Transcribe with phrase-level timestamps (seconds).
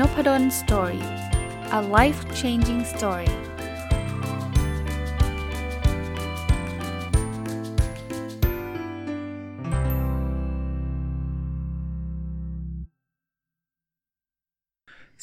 [0.00, 1.04] Nopadol Story
[1.78, 3.34] a life changing story ส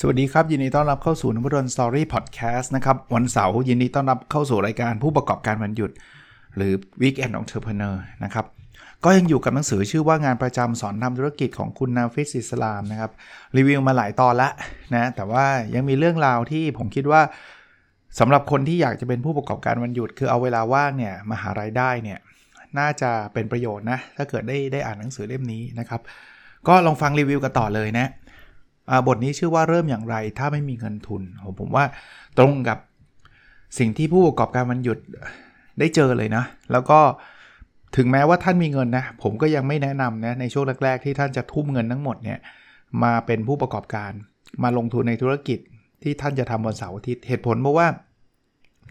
[0.07, 5.92] วัสดีครับ ยินดีต้อนรับเข้าสู่นพดล Story พอดแคสต์นะครับ วันเสาร์ยินดีต้อนรับเข้าสู่รายการผู้ประกอบการวันหยุด
[6.55, 8.46] หรือ Weekend Entrepreneur นะครับ
[9.06, 13.11] ก็ยังอยู่กับหนังสือชื่อว่างานประจำสอนทำธุรกิจของคุณนาฟิสอิสลามนะครับ
[13.57, 14.50] รีวิวมาหลายตอนละ
[14.96, 17.21] นะแต่ว่ายังมีเรื่องราวที่ผมคิดว่า
[18.20, 22.20] สำหรับคนที่อยากจะเป็นผู้ประกอบการวันหยุด คือเอาเวลาว่างเนี่ยมาหารายได้เนี่ย
[22.80, 26.02] น่าจะเป็นประโยชน์นะ ถ้าเกิดได้ได้อ่านหนังสือเล่มนี้นะครับ
[26.68, 28.08] ก็ลองฟังรีวิวกันต่อเลยนะ
[29.08, 31.22] บทนี้ชื่อว่าเริ่มอย่างไรถ้าไม่มีเงินทุน
[31.60, 31.86] ผมว่า
[32.38, 32.78] ตรงกับ
[33.80, 35.00] สิ่งที่ผู้ประกอบการวันหยุด
[35.80, 37.00] ได้เจอเลยนะ แล้วก็
[37.95, 42.39] ถึงแม้ว่าท่านมีเงินนะ ผมก็ยังไม่แนะนำนะ ในช่วงแรก ๆ ที่ท่านจะทุ่มเงินทั้งหมดเนี่ย
[43.03, 44.11] มาเป็นผู้ประกอบการ
[44.63, 45.59] มาลงทุนในธุรกิจ
[46.03, 47.88] ที่ท่านจะทำวันเสาร์อาทิตย์เหตุผลเพราะว่า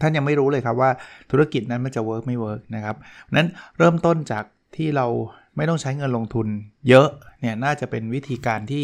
[0.01, 0.91] ท่านยังไม่รู้เลยครับว่า
[1.31, 2.95] ธุรกิจนั้นมันจะ work ไม่ work นะครับ
[3.35, 4.43] นั้นเริ่มต้นจาก
[4.75, 5.07] ที่เรา
[5.55, 6.47] ไม่ต้องใช้เงินลงทุน
[6.89, 7.07] เยอะ
[7.39, 8.83] เนี่ยน่าจะเป็นวิธีการที่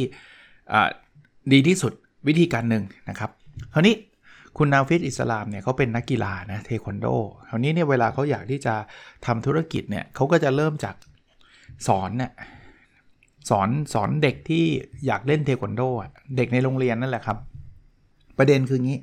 [1.53, 1.93] ดีที่สุด
[2.27, 3.29] วิธีการหนึ่งนะครับ
[3.73, 3.95] คราวนี้
[4.59, 7.07] คุณนาฟิสอิสลามเนี่ยเขาเป็นนักกีฬานะเทควันโด
[7.49, 8.73] คราวนี้เนี่ยเวลาเขาอยากที่จะ
[9.25, 10.95] ทำธุรกิจเนี่ยเขาก็จะเริ่มจาก
[11.87, 12.31] สอนเนี่ย
[13.49, 14.63] สอนสอนเด็กที่
[15.05, 15.81] อยากเล่นเทควันโด
[16.37, 17.37] เด็กในโรงเรียนนั่นแหละครับ
[18.37, 18.99] ประเด็นคืองี้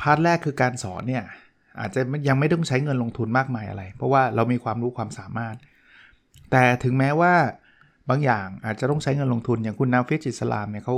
[0.00, 1.24] part แรกคือการสอนเนี่ย
[1.80, 5.56] อาจจะยังไม่ต้องใช้เงินลงทุนมากมายอะไร เพราะว่าเรามีความรู้ความสามารถ
[6.50, 7.34] แต่ถึงแม้ว่า
[8.08, 10.96] บางอย่างอาจจะต้องใช้เงินลงทุนอย่างคุณนาฟิสอิสลามเนี่ยเขา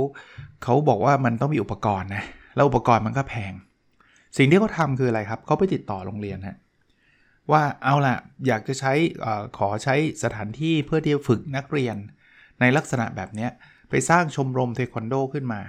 [0.63, 3.53] เขาบอกว่ามันต้องมีอุปกรณ์นะ แล้วอุปกรณ์มันก็แพง
[4.37, 6.57] สิ่งที่เขาทำคืออะไรครับเขาไปติดต่อโรงเรียนฮะ
[7.51, 8.93] ว่าเอาล่ะ อยากจะใช้
[9.25, 9.27] อ
[9.57, 11.95] ขอใช้สถานที่เพื่อที่จะฝึกนักเรียน
[12.59, 13.47] ในลักษณะแบบนี้
[13.89, 15.61] ไปสร้างชมรมเทควันโดขึ้นมา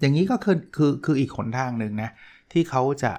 [0.00, 2.10] อย่างนี้ก็คือคือคืออีกขนทางหนึ่งนะ
[2.52, 3.12] ที่เขาจะ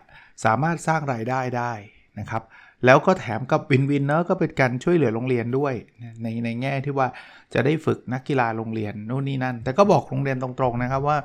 [0.45, 1.73] สามารถสร้างรายได้ได้
[2.19, 2.43] นะครับ
[2.85, 5.73] แล้วก็แถมกับวินวินเนอะก็เป็นการช่วยเหลือโรงเรียนด้วย
[6.21, 7.07] ในในแง่ที่ว่า
[7.53, 11.17] จะได้ฝึกนักกีฬาโรงเรียนนู่นนี่นั่น แต่ก็บอกโรงเรียนตรงๆนะครับว่า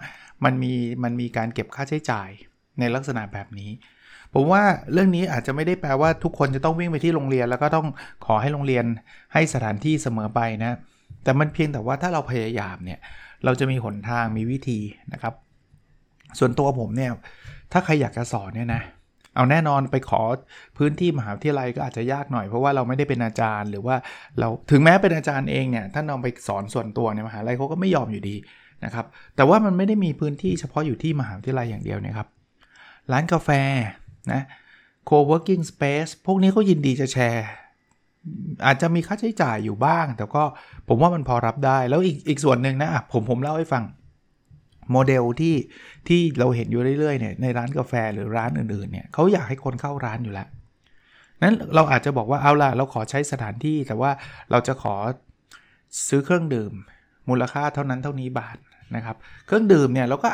[0.44, 0.72] มันมี
[1.04, 2.28] มันมีการเก็บค่าใช้จ่าย
[2.78, 3.70] ในลักษณะแบบนี้
[4.34, 4.62] ผมว่า
[4.92, 7.86] เรื่องนี้อาจจะไม่ได้แปลว่าทุกคนจะต้องวิ่งไปที่โรงเรียน แล้วก็ต้อง
[8.26, 8.84] ขอให้โรงเรียน
[9.32, 10.78] ให้สถานที่เสมอไปนะ
[11.24, 12.98] แต่มันเพียงแต่ว่าถ้าเราพยายามเนี่ย
[13.44, 14.78] เราจะมีหนทางมีวิธี
[15.12, 15.34] นะครับ
[16.38, 17.10] ส่วนตัวผมเนี่ย
[17.72, 18.82] ถ้าใครอยากจะสอนเนี่ยนะ
[19.38, 20.22] เอาแน่นอนไปขอ
[20.78, 23.96] พื้นที่มหาวิทยาลัยก็อาจจะยากหน่อยเพราะว่าเราไม่ได้เป็นอาจารย์หรือว่า
[24.38, 28.36] เราถึงแม้เป็นอาจารย์เองเนี่ยท่านลองไปสอนส่วนตัวในมหาลัยเขาก็ไม่ยอมอยู่ดี
[28.84, 29.06] นะครับ
[29.36, 32.28] แต่ว่ามันไม่ได้มีพื้นที่เฉพาะอยู่ที่มหาวิทยาลัยอย่างเดียวนะครับ
[33.12, 33.50] ร้านกาแฟ
[34.32, 34.42] นะ
[35.08, 37.46] co-working space พวกนี้เขายินดีจะแชร์
[38.66, 40.42] อาจจะมีค่าใช้จ่ายอยู่บ้าง แต่ก็
[40.88, 43.82] ผมว่ามันพอรับได้แล้วอีกอีกส่วนหนึ่งนะผมผมเล่าให้ฟัง
[44.92, 45.54] โมเดลที่
[46.08, 50.48] ที่เราเห็นอยู่เรื่อยๆเนี่ยในร้านกาแฟหรือร้านอื่นๆเนี่ยเขาอยากให้คนเข้าร้านอยู่แล้ว
[51.42, 54.10] นั้นเราอาจจะบอกว่าเอาล่ะเราขอใช้สถานที่แต่ว่า
[54.50, 54.94] เราจะขอ
[56.08, 56.72] ซื้อเครื่องดื่ม
[57.28, 58.56] มูลค่าเท่านั้นเท่านี้บาท
[58.96, 59.16] นะครับ
[59.46, 60.30] เครื่องดื่มเนี่ยเราก็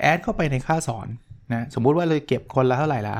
[0.00, 1.08] แอดเข้าไปในค่าสอน
[1.52, 3.14] นะสมมุติว่าเลยเก็บคนละเท่าไหร่ละ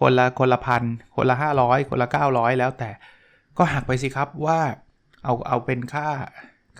[0.00, 0.82] คนละคนละพัน
[1.16, 2.90] คนละ 500 คนละ 900 แล้วแต่
[3.58, 4.58] ก็หักไปสิครับว่า
[5.24, 6.06] เอาเอาเป็นค่า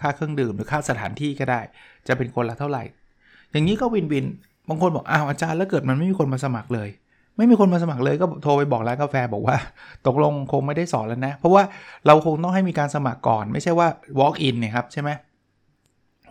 [0.00, 1.60] ค่าเครื่องดื่มหรือค่าสถานที่ก็ได้
[2.08, 2.84] จะเป็นคนละเท่าไหร่
[3.54, 4.26] อย่างนี้ก็วินวิน
[4.68, 6.88] บางคนบอกอ้าวอาจารย์แล้วเกิดมันไม่มีคนมาสมัครเลย
[7.36, 9.56] ไม่มีคนมาสมัครเลยก็โทรไปบอกร้านกาแฟบอกว่า
[10.06, 11.62] ตกลงคงไม่ได้สอนแล้วนะ เพราะว่า
[12.06, 13.88] เราคงต้องให้มีการสมัครก่อน ไม่ใช่ว่า
[14.20, 15.10] walk in เนี่ยครับใช่ไหม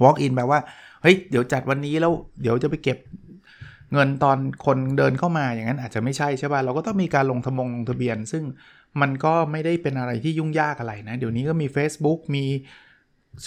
[0.03, 0.59] walk in แปลว่า
[1.01, 2.11] เฮ้ยเดี๋ยวจัดวันนี้แล้ว
[2.41, 2.97] เดี๋ยวจะไปเก็บ
[3.93, 8.43] เงินตอนคนเดินเข้ามาอย่างนั้นอาจจะไม่ใช่ใช่ป่ะเราก็ต้องมีการลงทะบงลงทะเบียน ซึ่ง
[9.01, 12.45] มันก็ไม่ได้เป็นอะไรที่ยุ่งยากอะไรนะ เดี๋ยวนี้ก็มี Facebook มี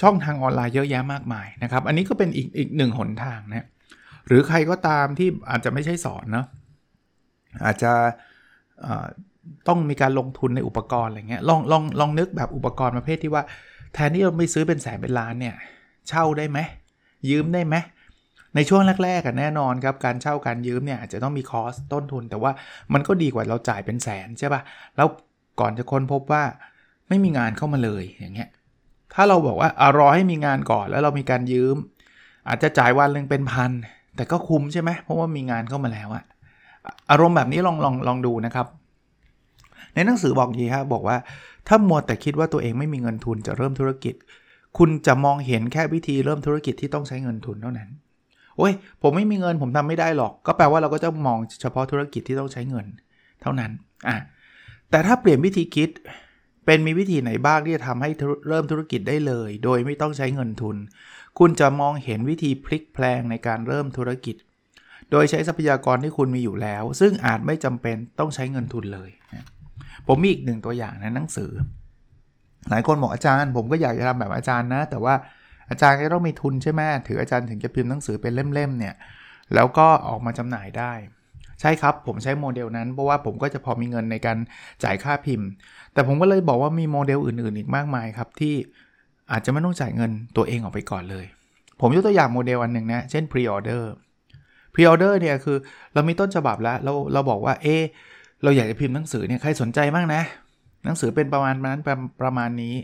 [0.00, 3.66] ช่องทางออนไลน์เยอะแยะมากมายนะครับ อันนี้ก็เป็นอีกอีกหนึ่งหนทางนะ
[4.26, 6.46] หรือใครก็ตามที่อาจจะไม่ใช่สอนเนาะ
[7.64, 7.92] อาจจะ
[9.68, 13.42] ต้องมีการลงทุนในอุปกรณ์อะไรเงี้ยลองลองลองนึกแบบอุปกรณ์ประเภทที่ว่า
[13.94, 15.54] แทนที่เราไม่ซื้อเป็นแสนเป็นล้านเนี่ย
[16.08, 16.58] เช่าได้ไหม
[17.30, 17.76] ยืมได้ไหม
[18.54, 22.52] ในช่วงแรกๆแน่นอนครับการเช่าการยืมเนี่ยอาจจะต้องมีคอสต้นทุน แต่ว่า
[22.92, 24.60] มันก็ดีกว่าเราจ่ายเป็นแสนใช่ปะ่ะ
[24.96, 25.08] แล้ว
[25.60, 26.42] ก่อนจะค้นพบว่า
[27.08, 28.48] ไม่มีงานเข้ามาเลยอย่างเงี้ย
[29.16, 31.76] ถ้าเราบอกว่าอารอให้มีงานก่อนแล้วเรามีการยืม
[32.48, 33.70] อาจจะจ่ายวันหนึ่งเป็นพัน
[34.16, 36.24] แต่ก็คุ้มใช่ไหมเพราะว่ามีงานเข้ามาแล้วอะ
[37.10, 38.66] อารมณ์แบบนี้ลองลองลองดูนะครับ
[39.94, 41.16] ในหนังสือบอกยีครับบอกว่า
[41.68, 44.14] ถ้ามัวแต่คิดว่าตัวเองไม่มีเงินทุนจะเริ่มธุรกิจ
[44.78, 47.88] คุณจะมองเห็นแค่วิธีเริ่มธุรกิจที่ต้องใช้เงินทุนเท่านั้น
[48.56, 48.72] โอ้ย
[49.02, 52.86] ผมไม่มีเงินผมทำไม่ได้หรอก ก็แปลว่าเราก็จะมองเฉพาะธุรกิจที่ต้องใช้เงิน
[53.42, 53.70] เท่านั้น
[54.08, 54.16] อะ
[54.90, 55.90] แต่ถ้าเปลี่ยนวิธีคิด
[56.66, 58.10] เป็นมีวิธีไหนบ้างที่จะทำให้
[58.48, 60.76] เริ่มธุรกิจได้เลย โดยไม่ต้องใช้เงินทุน
[61.38, 64.36] คุณจะมองเห็นวิธีพลิกแพลงในการเริ่มธุรกิจ
[65.10, 69.10] โดยใช้ทรัพยากรที่คุณมีอยู่แล้ว ซึ่งอาจไม่จำเป็นต้องใช้เงินทุนเลย
[70.06, 71.50] ผมมีอีกหนึ่งตัวอย่างในหนังสือ
[72.70, 75.14] หลายคนบอกอาจารย์ ผมก็อยากจะทำแบบอาจารย์นะ แต่ว่า
[75.70, 78.94] อาจารย์ก็ต้องมีทุนใช่ไหมถืออาจารย์ถึงจะพิมพ์หนังสือเป็นเล่มๆเนี่ย
[79.54, 80.92] แล้วก็ออกมาจำหน่ายได้
[81.60, 84.38] ใช่ครับ ผมใช้โมเดลนั้น เพราะว่าผมก็จะพอมีเงินในการ
[84.84, 85.48] จ่ายค่าพิมพ์
[85.92, 88.54] แต่ผมก็เลยบอกว่ามีโมเดลอื่นๆ อีกมากมายครับ ที่
[89.32, 91.24] อาจจะไม่ต้องจ่ายเงินตัวเองออกไปก่อนเลย
[91.80, 93.84] ผมยกตัวอย่างโมเดลอันหนึ่งนะ เช่น pre-order
[94.74, 95.56] pre-order เนี่ยคือ
[95.94, 97.66] เรามีต้นฉบับแล้ว เราเราบอกว่าเอ
[98.42, 100.22] เราอยากจะพิมพ์หนังสือเนี่ยใครสนใจบ้างนะ
[100.84, 102.74] หนังสือเป็นประมาณนั้นประประมาณนี้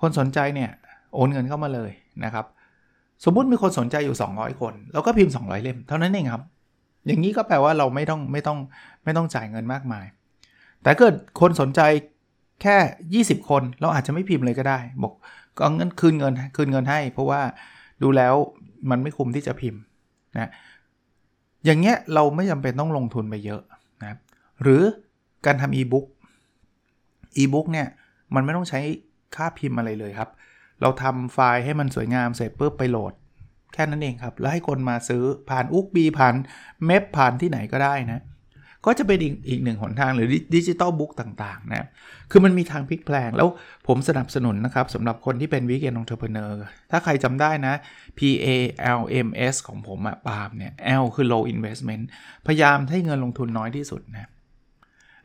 [0.00, 0.70] คนสนใจเนี่ย
[1.14, 1.90] โอนเงินเข้ามาเลย
[2.24, 2.46] นะครับ
[3.24, 6.42] สมมุติมีคนสนใจอยู่ 200 คน เราก็พิมพ์ 200 เล่ม เท่านั้นเองครับ
[7.06, 8.58] อย่างนี้ก็แปลว่าเราไม่ต้องไม่ต้อง
[9.04, 10.06] ไม่ต้องจ่ายเงินมากมาย
[10.82, 11.80] แต่เกิดคนสนใจ
[12.62, 12.76] แค่
[13.24, 15.12] 20 คนเราอาจจะไม่พิมพ์เลยก็ได้ บอก
[15.58, 17.40] ก็เงินคืนเงินคืนเงินให้ เพราะว่า
[18.02, 18.34] ดูแล้ว
[18.90, 19.80] มันไม่คุ้มที่จะพิมพ์
[20.38, 20.50] นะ
[21.64, 23.62] อย่างเงี้ยเราไม่จำเป็นต้องลงทุนไปเยอะ
[24.02, 24.18] นะ
[24.62, 24.82] หรือ
[25.46, 26.06] การทำอีบุ๊ก
[27.36, 27.88] อีบุ๊กเนี่ย
[28.34, 28.80] มันไม่ต้องใช้
[29.36, 30.30] ค่าพิมพ์อะไรเลยครับ
[30.80, 33.12] เราทำไฟล์ให้มันสวยงามเสร็จปุ๊บไปโหลด
[33.74, 36.34] แค่นั้นเองครับ แล้วให้คนมาซื้อผ่านอุกบีผ่าน
[36.86, 38.22] เมพผ่านที่ไหนก็ได้นะ
[38.86, 41.88] ก็จะเป็นอีกอีกหนึ่งหนทางหรือ digital book ต่างๆนะ
[42.30, 43.48] คือมันมีทางพลิกแพลง แล้ว
[43.86, 47.74] ผมสนับสนุนนะครับสำหรับคนที่เป็น weekend entrepreneur ถ้าใครจำได้นะ
[48.18, 48.48] P A
[48.98, 50.72] L M S ของผมอะปาล์มเนี่ย
[51.02, 52.04] L คือ low investment
[52.46, 54.30] พยายามให้เงินลงทุนน้อยที่สุดนะ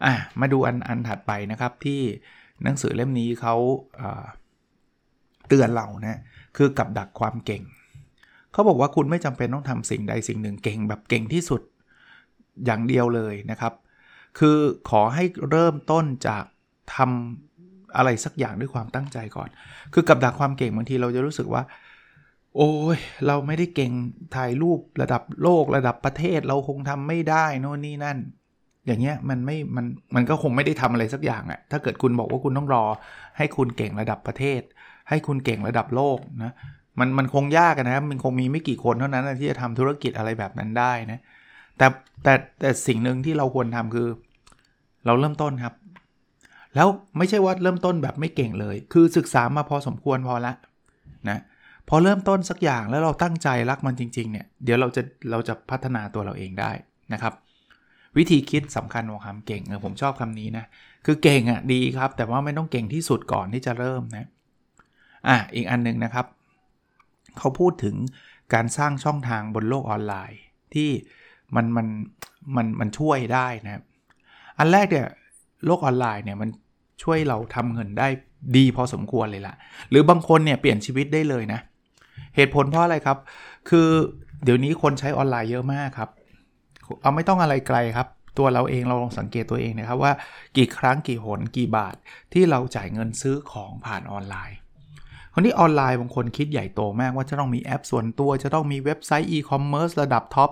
[0.05, 2.01] อะมาดูอันอันถัดไปนะครับที่
[2.63, 3.55] หนังสือเล่มนี้เขา
[5.47, 6.19] เตือนเรานะ
[6.57, 7.63] คือกับดักความเก่ง
[8.53, 11.61] เขาบอกว่าคุณไม่จำเป็นต้องทำสิ่งใดสิ่งหนึ่งเก่งแบบเก่งที่สุด
[12.65, 13.73] อย่างเดียวเลยนะครับ
[14.39, 14.57] คือ
[14.89, 16.43] ขอให้เริ่มต้นจาก
[16.95, 19.49] ทำอะไรสักอย่างด้วยความตั้งใจก่อน
[19.93, 21.63] คือกับดักความเก่งบางทีเราจะรู้สึกว่า
[22.55, 22.97] โอ้ย
[23.27, 23.91] เราไม่ได้เก่ง
[24.35, 28.17] ถ่ายรูประดับโลกระดับประเทศเราคงทำไม่ได้โน่นนี่นั่น
[28.85, 29.85] อย่างเงี้ยมันไม่มัน
[30.15, 32.83] มันก็คงไม่ได้ทำอะไรสักอย่างอะถ้าเกิดคุณบอกว่าคุณต้องรอ
[33.37, 34.61] ให้คุณเก่งระดับประเทศ
[35.09, 36.53] ให้คุณเก่งระดับโลกนะ
[36.99, 41.19] มันมันคงยากนะครับมันคงมีไม่กี่คนเท่านั้นที่จะทำธุรกิจอะไรแบบนั้นได้นะ
[41.77, 41.87] แต่
[42.23, 44.07] แต่แต่สิ่งหนึ่งที่เราควรทำคือ
[45.05, 45.73] เราเริ่มต้นครับ
[46.75, 46.87] แล้ว
[47.17, 50.53] ไม่ใช่ว่าเริ่มต้นแบบไม่เก่งเลย คือศึกษามาพอสมควรพอละ
[51.29, 51.39] นะ
[51.89, 55.01] พอเริ่มต้นสักอย่างแล้วเราตั้งใจรักมันจริง ๆ เนี่ย เดี๋ยวเราจะ
[55.31, 56.71] เราจะพัฒนาตัวเราเองได้
[57.13, 57.33] นะครับ
[58.17, 60.65] วิธีคิดสำคัญของคำเก่งเออผมชอบคำนี้นะ
[61.05, 64.27] คือเก่งอะ่ะดีครับ แต่ว่าไม่ต้องเก่งที่สุดก่อนที่จะเริ่มนะ
[65.27, 66.25] อะอีกอันนึงนะครับ
[67.37, 67.95] เขาพูดถึง
[68.53, 70.39] การสร้างช่องทางบนโลกออนไลน์
[70.73, 70.89] ที่
[71.55, 71.87] มันมัน
[72.55, 73.83] มันมันช่วยได้นะครับ
[74.57, 75.07] อันแรกเนี่ย
[75.65, 76.49] โลกออนไลน์เนี่ยมัน
[77.03, 78.07] ช่วยเราทำเงินได้
[78.57, 79.55] ดีพอสมควรเลยล่ะ
[79.89, 81.59] หรือบางคนเนี่ยเปลี่ยนชีวิตได้เลยนะ
[82.35, 83.17] เหตุผลเพราะอะไรครับ
[83.69, 83.89] คือ
[84.43, 86.09] เดี๋ยวนี้คนใช้ออนไลน์เยอะมากครับ
[87.01, 90.13] เอาไม่ต้องอะไรไกลครับ ตัวเราเองเราลองสังเกตตัวเองนะครับว่า
[90.57, 91.95] กี่ครั้งกี่หนกี่บาท
[92.33, 94.57] ที่เราจ่ายเงินซื้อของผ่านออนไลน์
[95.39, 100.49] คนที่ออนไลน์บางคนคิดใหญ่โตมากว่าจะต้องมีแอปส่วนตัวจะต้องมีเว็บไซต์อีคอมเมิร์ซระดับ top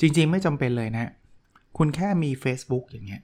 [0.00, 1.10] จริง ๆ ไม่จำเป็นเลยนะ
[1.78, 3.22] คุณแค่มี Facebook อย่างเงี้ย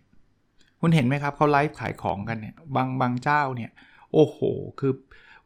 [0.80, 3.70] คุณเห็นไหมครับเขาไลฟ์ขายของกันเนี่ยบางบางเจ้าเนี่ย
[4.12, 4.38] โอ้โห
[4.80, 4.92] คือ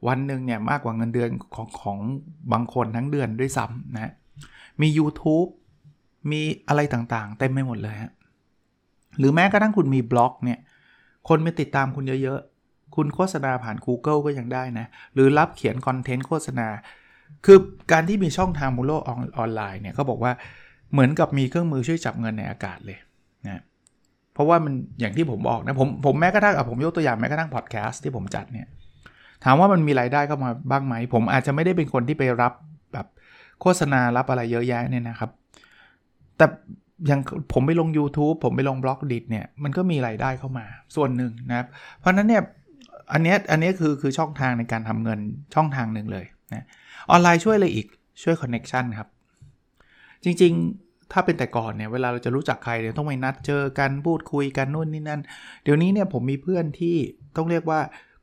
[0.07, 1.99] วันหนึ่งเนี่ยมากกว่าเงินเดือนของของ
[2.53, 4.13] บางคนทั้งเดือนด้วยซ้ำนะ
[4.81, 5.49] มี YouTube
[6.31, 8.13] มีอะไรต่างๆ เต็มไปหมดเลยฮะ
[9.19, 10.59] หรือแม้กระทั่งคุณมีบล็อกเนี่ย
[11.29, 12.50] คนไปติดตามคุณเยอะๆ
[13.01, 16.69] คุณโฆษณาผ่าน Google ก็ยังได้นะ หรือรับเขียนคอนเทนต์โฆษณา
[17.47, 17.59] คือ
[17.93, 20.33] การที่มีช่องทางบนโลกออนไลน์เนี่ยเขาบอกว่า
[20.93, 22.99] เหมือนกับมีเครื่องมือช่วยจับเงินในอากาศเลย
[23.47, 23.63] นะ
[24.35, 28.67] เพราะว่ามันอย่างที่ผมบอกนะผมผมแม้กระทั่งผมยกตัวอย่างแม้กระทั่งพอดแคสต์ที่ผมจัดเนี่ย
[29.45, 32.53] ถามว่ามันมีรายได้เข้ามาบ้างไหม ผมอาจจะไม่ได้เป็นคนที่ไปรับ
[32.93, 33.07] แบบ
[33.61, 35.31] โฆษณารับอะไรเยอะแยะเนี่ยนะครับ
[36.39, 36.47] แต่
[37.07, 37.21] อย่าง
[37.53, 40.67] ผมไปลง YouTube ผมไปลง Blockdit เนี่ยมันก็มีรายได้เข้ามา
[40.97, 41.67] ส่วนหนึ่งนะครับ
[41.99, 42.43] เพราะนั้นเนี่ย
[43.13, 45.19] อันนี้อันนี้คือคือช่องทางในการทำเงิน
[45.55, 46.67] ช่องทางหนึ่งเลยนะ
[47.11, 47.87] ออนไลน์ช่วยเลยอีก
[48.23, 49.09] ช่วย connection ครับ
[50.25, 55.21] จริงๆถ้าเป็นแต่ก่อนเนี่ยเวลาเราจะรู้จักใครเนี่ยต้องไปนัดเจอกันพูดคุยกันนู่นนี่นั่น
[55.65, 56.97] เดี๋ยวนี้เนี่ยผมมีเพื่อนที่
[57.37, 57.81] ต้องเรียกว่า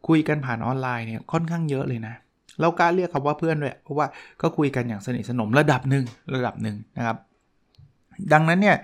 [0.07, 2.13] คุยกันผ่านออนไลน์เนี่ยค่อนข้างเยอะเลยนะ
[2.61, 4.07] เรากล้าเรียกคำว่าเพื่อนด้วยเพราะว่า
[4.41, 7.17] ก็คุยกันอย่างสนิทสนมระดับหนึ่งระดับหนึ่งนะครับ
[8.33, 8.77] ดังนั้นเนี่ย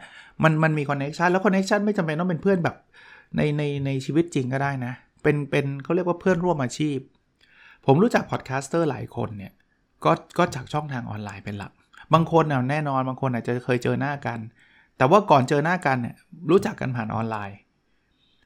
[0.43, 2.75] มันมันมี connection แล้ว connection ไม่จำเป็นต้องเป็นเพื่อนแบบ
[3.35, 4.93] ในในในชีวิตจริงก็ได้นะ
[5.23, 6.97] เป็นเป็นเขาเรียกว่าเพื่อนร่วมอาชีพ
[7.85, 9.53] ผมรู้จัก podcaster หลายคนเนี่ย
[10.03, 11.71] ก็ก็จากช่องทางออนไลน์เป็นหลัก
[12.13, 14.39] บางคนแน่นอนบางคนอาจจะเคยเจอหน้ากัน
[14.97, 16.15] แต่ว่าก่อนเจอหน้ากันเนี่ย
[16.49, 17.57] รู้จักกันผ่านออนไลน์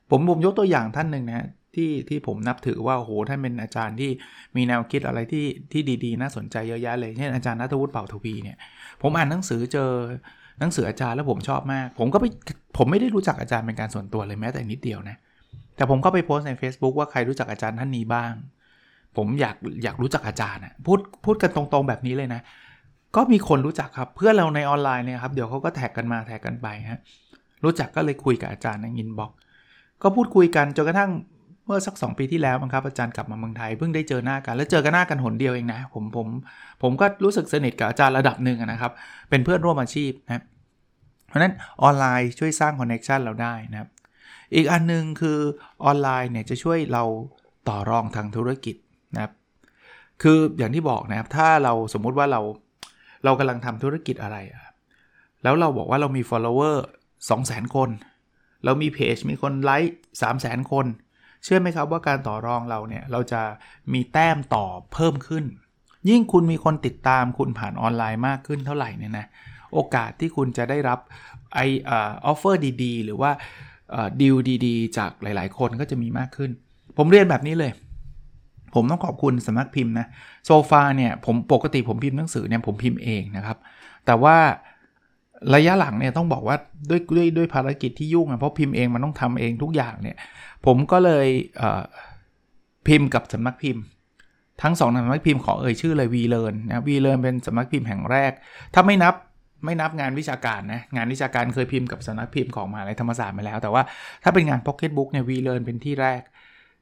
[0.10, 4.12] ผมผมยกตัวอย่างท่านหนึ่งนะที่ที่ผมนับถือว่าโอ้โหท่านเป็นอาจารย์ที่
[4.56, 8.58] มีแนวคิดอะไรที่ที่ดีๆ น่าสนใจเยอะแยะเลยเช่นอาจารย์นัทวุฒิเป่าทวีเนี่ย
[9.02, 9.90] ผมอ่านหนังสือเจอ
[10.60, 12.26] หนังสืออาจารย์แล้วผมชอบมาก ผมก็ไป
[12.78, 15.18] ผมไม่ได้รู้จักอาจารย์เป็นการส่วนตัวเลยแม้แต่นิดเดียวนะ
[15.78, 18.34] แต่ผมก็ไปโพสใน Facebook ว่าใครรู้จักอาจารย์ท่านนี้บ้าง
[19.18, 22.42] ผมอยากอยากรู้จักอาจารย์อะพูดพูดกันตรงๆแบบนี้เลยนะ
[23.16, 27.00] ก็มีคนรู้จักครับเพื่อนเราในออนไลน์เนี่ยครับเดี๋ยวเขาก็ tag กันมา tag กันไปฮะ
[27.64, 29.32] รู้จักก็เลยคุยกับอาจารย์ใน inbox
[30.02, 31.12] ก็พูดคุยกันจนกระทั่ง
[31.66, 36.28] เมื่อสัก 2 ปีที่แล้วมั้งครับอาจารย์กลับมาเมืองไทยเพิ่งได้เจอหน้ากัน แล้วเจอกันหน้ากันหนเดียวเองนะผมผม
[36.82, 38.92] ผมก็รู้สึกสนิทกับอาจารย์ระดับหนึ่งนะครับ
[39.30, 40.44] เป็นเพื่อนร่วมอาชีพนะ
[41.28, 41.54] เพราะนั้น
[41.84, 43.90] ออนไลน์ช่วยสร้าง connection เราได้นะครับ
[44.56, 45.40] อีกอันนึงคือ
[45.86, 47.04] ออนไลน์เนี่ยจะช่วยเรา
[47.70, 48.76] ต่อรองทางธุรกิจ
[49.16, 49.34] นะครับ
[50.22, 52.42] คืออย่างที่บอกนะครับ ถ้าเราสมมุติว่าเรา
[53.26, 54.38] เรากำลังทำธุรกิจอะไร
[55.44, 56.76] แล้วเราบอกว่าเรามี follower
[57.26, 57.90] 200,000 คน
[58.66, 59.96] เรามีเพจมีคนไลค์
[60.32, 60.86] 300,000 คน
[61.44, 63.42] เชื่อไหมครับว่าการต่อรองเราเนี่ย เราจะ
[63.94, 65.46] มีแต้มต่อเพิ่มขึ้น
[66.10, 69.28] ยิ่งคุณมีคนติดตามคุณผ่านออนไลน์มากขึ้นเท่าไหร่เนี่ยนะ
[69.74, 71.00] โอกาสที่คุณจะได้รับ
[71.54, 71.60] ไอ
[71.92, 73.32] offer ดี ๆ หรือว่า
[74.22, 76.52] ดีลดีๆ จากหลายๆ คนก็จะมีมากขึ้น
[76.98, 77.72] ผมเรียนแบบนี้เลย
[78.76, 80.08] ผมต้องขอบคุณสำนักพิมพ์นะ
[80.46, 83.58] โซฟาเนี่ยผมปกติผมพิมพ์หนังสือเนี่ยผมพิมพ์เองนะครับ
[84.06, 84.38] แต่ว่า
[85.56, 86.58] ระยะหลังเนี่ยต้องบอกว่า
[86.90, 90.18] ด้วยด้วยด้วยภารกิจที่ยุ่งเพราะพิมพ์เองมันต้องทำเองทุกอย่างเนี่ย
[90.66, 91.28] ผมก็เลย
[92.84, 93.84] เพิมพ์กับสำนักพิมพ์
[94.62, 98.32] ทั้งสองสำนักพิมพ์ขอเอ่ยชื่อเลยวีเลนนะวีเลนเป็นสำนักพิมพ์แห่งแรก
[98.74, 99.14] ถ้าไม่นับ
[99.64, 103.82] ไม่นับงานวิชาการนะ งานวิชาการเคยพิมพ์กับสำนักพิมพ์ของมหาลัยธรรมศาสตร์มาแล้ว แต่ว่า
[104.24, 106.22] ถ้าเป็นงานพ็อกเก็ตบุ๊กเนี่ยวีเลิร์นเป็นที่แรก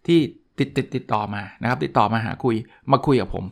[0.08, 0.20] ที่
[0.60, 2.56] ติดติดติดต่อมานะครับ ติดต่อมาหาคุย
[2.92, 3.46] มาคุยกับผม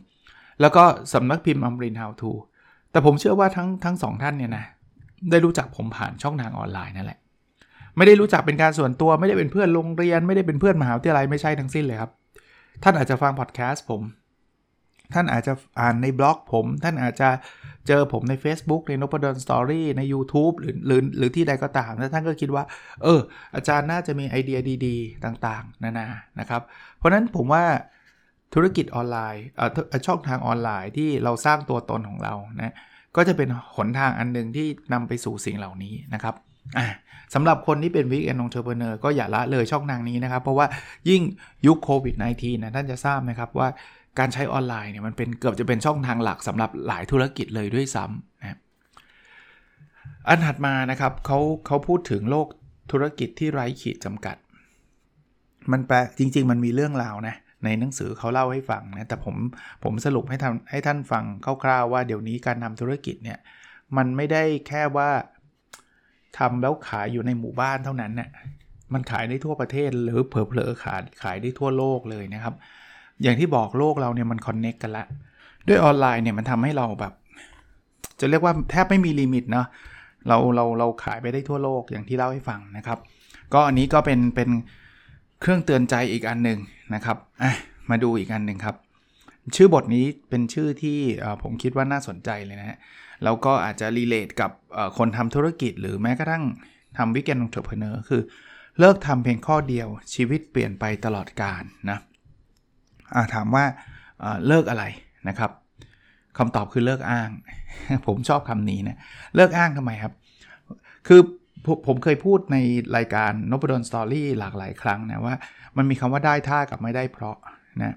[0.60, 2.32] แล้วก็สำนักพิมพ์อมรินทร์ How To
[2.90, 4.64] แต่ผมเชื่อว่าทั้งทั้งสองท่านเนี่ยนะ
[5.30, 7.18] ได้รู้จักผมผ่านช่องทางออนไลน์นั่นแหละ
[7.96, 12.10] ไม่ได้รู้จักเป็นการส่วนตัวไม่ได้เป็นเพื่อนโรงเรียน ไม่ได้เป็นเพื่อนมหาวิทยาลัยไม่ใช่ทั้งสิ้นเลยครับ
[12.82, 14.00] ท่านอาจจะฟังพอดแคสต์ผม
[15.14, 17.28] ท่านอาจจะอ่านในบล็อกผม ท่านอาจจะ
[17.88, 22.64] เจอผมใน Facebook ในน o ด a สตอรี่ใน YouTube หรือหรือหรือที่ใดก็ตามแล้วท่านก็คิดว่า
[23.02, 23.20] เออ
[23.56, 26.06] อาจารย์น่าจะมีไอเดียดีๆ ต่างๆ นานา
[26.40, 26.62] นะครับ
[26.96, 27.64] เพราะนั้นผมว่า
[28.54, 29.44] ธุรกิจออนไลน์
[30.06, 32.74] ช่องทางออนไลน์ที่เราสร้างตัวตนของเรานะ
[33.16, 36.34] ก็จะเป็นหนทางอันหนึ่งที่นำไปสู่สิ่งเหล่านี้นะครับ
[37.34, 40.66] สำหรับคนที่เป็น weekend entrepreneur ก็อย่าละเลยช่องทางนี้นะครับ เพราะว่า
[41.08, 41.22] ยิ่ง
[41.66, 43.68] ยุคโควิด -19 นะท่านจะทราบนะครับว่า
[44.18, 48.58] การใช้ออนไลน์เนี่ยมันเป็นเกือบจะเป็นช่องทางหลักสำหรับหลายธุรกิจเลยด้วยซ้ำนะ
[50.28, 52.46] อันถัดมานะครับเขาเขาพูดถึงโลก
[52.92, 54.36] ธุรกิจที่ไร้ขีดจำกัด
[55.72, 59.36] มันแปลจริง ๆ มันมีเรื่องราวนะในหนังสือเขาเล่าให้ฟังนะแต่ผม
[59.84, 61.24] ผมสรุปให้ทำให้ท่านฟัง
[61.64, 63.38] คร่าวๆว่าเดี๋ยวนี้การทำธุรกิจเนี่ย
[63.96, 65.10] มันไม่ได้แค่ว่า
[66.38, 68.28] ทำแล้วขายอยู่ในหมู่บ้านเท่านั้นนี่
[68.92, 72.54] มันขายได้ทั่วประเทศหรือเผลอๆขายขายได้ทั่วโลกเลยนะครับ
[73.22, 75.06] อย่างที่บอกโลกเราเนี่ยมันคอนเน็กกันละ
[75.68, 77.12] ด้วยออนไลน์เนี่ยมันทำให้เราแบบ
[78.20, 79.66] จะเรียกว่าแทบไม่มีลิมิตเนาะ
[80.28, 82.98] เราเราเราขายไปได้ทั่วโลกอย่างที่เล่าให้ฟังนะครับ
[83.54, 84.50] ก็อันนี้ก็เป็นเป็น
[85.40, 86.58] เครื่องเตือนใจอีกอันหนึ่ง
[86.94, 87.52] นะครับอะ
[87.90, 88.76] มาดูอีกอันหนึ่งครับ
[89.56, 90.98] ชื่อบทนี้เป็นชื่อที่
[91.42, 92.78] ผมคิดว่าน่าสนใจเลยนะฮะ
[93.24, 94.50] แล้วก็อาจจะ relate กับ
[94.98, 96.44] คนทำธุรกิจ หรือแม้กระทั่ง
[96.98, 98.22] ทำ weekend entrepreneur คือ
[98.78, 101.98] เลิกทำเพียงข้อเดียวชีวิตเปลี่ยนไปตลอดกาลนะ
[103.34, 103.64] ถามว่า
[104.46, 104.84] เลิกอะไร
[105.28, 105.50] นะครับ
[106.38, 107.30] คำตอบคือเลิกอ้าง
[108.06, 108.98] ผมชอบคำนี้นะ
[109.36, 110.12] เลิกอ้างทำไมครับ
[111.08, 111.20] คือ
[111.86, 112.56] ผมเคยพูดใน
[112.96, 115.34] รายการนบดล Story หลากหลายครั้งนะว่า
[115.76, 117.36] มันมีคำว่าได้ท่ากับไม่ได้เพราะ
[117.82, 117.96] นะ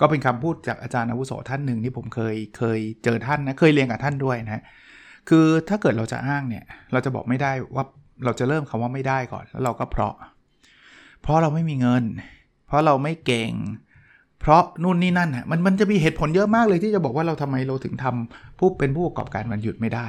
[0.00, 4.62] ก็เป็นคำพูดจากอาจารย์อาวุโสท่านหนึ่งที่ผมเคยเคยเจอท่านนะเคยเรียนกับท่านด้วยนะ
[5.28, 7.84] คือถ้าเกิดเราจะอ้างเนี่ย เราจะบอกไม่ได้ว่า
[8.24, 10.14] เราจะเริ่มคำว่าไม่ได้ก่อน แล้วเราก็เพราะ
[11.22, 12.04] เพราะเราไม่มีเงิน
[12.66, 13.52] เพราะเราไม่เก่ง
[14.40, 20.06] เพราะนู่นนี่นั่นฮะมันมันจะมีเหตุผลเยอะมากเลยที่จะบอกว่าเราทำไมเราถึงทำผู้เป็นผู้ประกอบการวันหยุดไม่ได้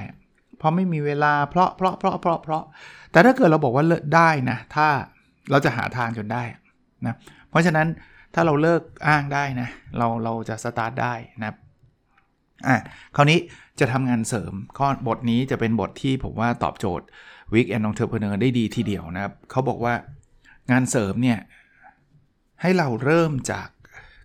[0.58, 2.64] เพราะไม่มีเวลาเพราะเพราะเพราะเพราะเพราะ
[3.12, 4.88] แต่ถ้าเกิดเราบอกว่าเลิกได้นะถ้า
[5.52, 6.44] เราจะหาทางจนได้
[7.06, 7.16] นะ
[7.50, 7.88] เพราะฉะนั้น
[8.34, 11.48] ถ้าเราเลิกอ้างได้นะเราเราจะสตาร์ทได้นะ
[12.68, 12.78] อะ
[13.16, 13.40] คราวนี้
[13.80, 17.06] จะทำงานเสริมข้อบทนี้จะเป็นบทที่ผมว่าตอบโจทย์
[17.54, 19.94] Week and Entrepreneur ได้ดีทีเดียวนะครับเขาบอกว่า
[20.72, 21.40] งานเสริมเนี่ย
[22.62, 23.68] ให้เราเริ่มจาก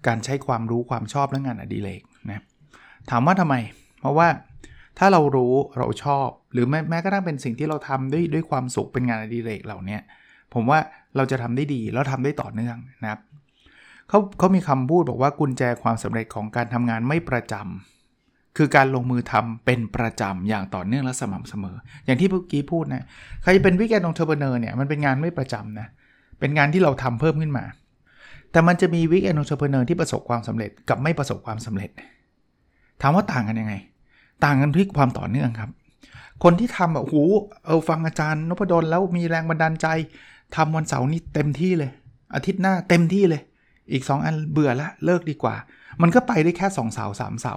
[0.07, 2.43] การใช้ความรู้ความชอบและงานอดิเรกนะ
[3.11, 3.55] ถามว่าทำไม
[4.01, 4.29] เพราะว่า
[4.99, 9.99] ถ้าเรารู้เราชอบ หรือแม้แม้กระทั่งเป็นสิ่งที่เราทำด้วยด้วยความสุขเป็นงานอดิเรกเหล่านี้
[10.55, 10.79] ผมว่า
[11.17, 13.21] เราจะทำได้ดีแล้วทำได้ต่อเนื่องนะครับ
[14.09, 23.05] เขาเขามีคำพูดบอกว่ากุญแจความสำเร็จของการทำงานไม่ประจำคือการลงมือทำเป็นประจำอย่างต่อเนื่องและสม่ำเสมอ อย่างที่เมื่อกี้พูดนะ
[23.43, 25.87] ใครเป็น weekend entrepreneur เนี่ยมันเป็นงานไม่ประจำนะ
[26.41, 27.65] เป็นงานที่เราทำเพิ่มขึ้นมา
[28.55, 31.91] แต่มันจะมี weekend entrepreneur ที่ประสบความสำเร็จกับไม่ประสบความสำเร็จ
[33.03, 33.75] ถามว่าต่างกันยังไง
[34.45, 35.71] ต่างกันที่ความต่อเนื่องครับ
[36.45, 37.17] คนที่ทำแบบโอ้โห
[37.65, 39.87] เออฟังอาจารย์นพดลแล้วมีแรงบันดาลใจ
[40.57, 41.91] ทำวันเสาร์นี้เต็มที่เลย
[42.35, 43.43] อาทิตย์หน้าเต็มที่เลย
[43.93, 45.55] อีก 2 อันเบื่อละเลิกดีกว่า
[46.03, 47.55] มันก็ไปได้แค่2เสาสามเสา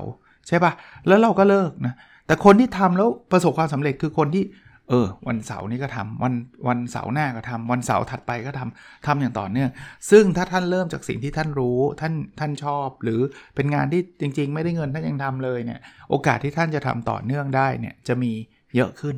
[0.48, 0.72] ใช่ปะ
[1.08, 1.96] แล้วเราก็เลิกนะ
[2.28, 4.44] แต่คนที่ทำแล้วประสบความสำเร็จคือคนที่
[4.90, 6.34] เออ วันเสาร์นี้ก็ทำวัน
[6.68, 9.70] วันเสาร์หน้าก็ทำวันเสาร์ถัดไปก็ทำทำอย่างต่อเนื่อง
[10.12, 13.20] ซึ่งถ้าท่านเริ่มจากสิ่งที่ท่านรู้ท่านท่านชอบ หรือ
[13.56, 15.80] เป็นงานที่จริง ๆ ไม่ได้เงินท่านยังทำเลยเนี่ย
[16.10, 18.32] โอกาสที่ท่านจะทำต่อเนื่องได้เนี่ยจะมี
[18.76, 19.16] เยอะขึ้น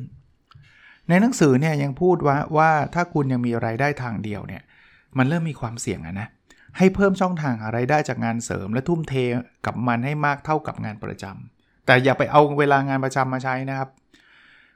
[1.08, 4.62] ในหนังสือเนี่ยยังพูดว่าว่าถ้าคุณยังมีไรายได้ทางเดียวเนี่ย
[5.18, 6.28] มันเริ่มมีความเสี่ยงอะนะ
[6.78, 9.14] ให้เพิ่มช่องทางหารายได้จากงานเสริม และทุ่มเท
[9.66, 13.88] กับมันให้มากเท่ากับงานประจำแต่อย่าไปเอาเวลางานประจำมาใช้นะครับ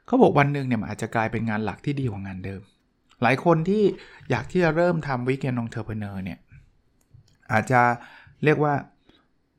[0.05, 2.61] เขาบอกวันหนึ่งเนี่ยมันอาจจะกลายเป็นงานหลักที่ดีกว่างานเดิม
[3.21, 3.83] หลายคนที่
[4.29, 6.39] อยากที่จะเริ่มทำวิกเกนองเทอร์เพเนอร์เนี่ย
[7.51, 7.81] อาจจะ
[8.43, 8.73] เรียกว่า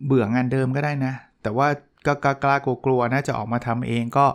[0.07, 1.69] เบื่องานเดิมก็ได้นะ แต่ว่า
[2.07, 4.27] ก็กล้ากลัวๆนะจะออกมาทำเองก็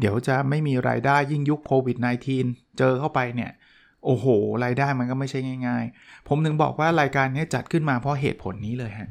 [0.00, 1.96] เดี๋ยวจะไม่มีรายได้ยิ่งยุคโควิด
[2.38, 3.50] -19 เจอเข้าไปเนี่ย
[4.04, 4.26] โอ้โห
[4.64, 9.10] รายได้มันก็ไม่ใช่ง่าย ๆ ผมถึงบอกว่ารายการนี้จัดขึ้นมาเพราะเหตุผลนี้เลยฮะ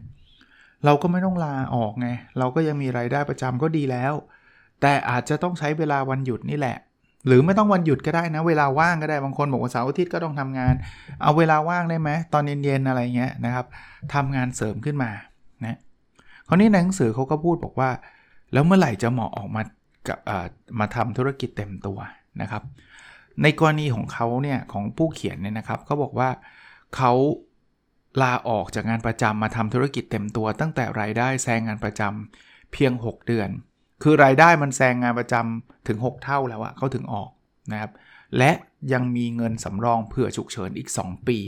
[0.85, 4.13] เราก็ไม่ต้องลาออกไง เราก็ยังมีรายได้ประจำก็ดีแล้ว
[4.81, 6.77] แต่อาจจะต้องใช้เวลาวันหยุดนี่แหละ
[7.27, 10.73] หรือไม่ต้องวันหยุดก็ได้นะ เวลาว่างก็ได้บางคนบอกว่าเสาร์อาทิตย์ก็ต้องทำงาน
[11.21, 13.65] เอาเวลาว่างได้ไหมตอนเย็นๆอะไรเงี้ยนะครับ
[14.13, 15.11] ทำงานเสริมขึ้นมา
[15.65, 15.77] นะ
[16.47, 17.89] คราวนี้ในหนังสือเขาก็พูดบอกว่า
[18.53, 19.61] แล้วเมื่อไหร่จะเหมาะออกมา
[20.07, 20.19] กับ
[20.79, 21.97] มาทำธุรกิจเต็มตัว
[22.41, 22.63] นะครับ
[23.43, 26.29] ในกรณีของเขาเนี่ยของผู้เขียนเนี่ยนะครับเขาบอกว่า
[26.95, 27.13] เขา
[28.21, 33.49] ลาออกจากงานประจำมาทำธุรกิจเต็มตัว ตั้งแต่รายได้แซงงานประจำเพียง 6 เดือน
[34.03, 37.29] คือรายได้มันแซงงานประจำถึง 6 เท่าแล้วอะเขาถึงออก
[37.71, 37.91] นะครับ
[38.37, 38.51] และ
[38.93, 41.39] ยังมีเงินสำรองเผื่อฉุกเฉินอีก 2 ปี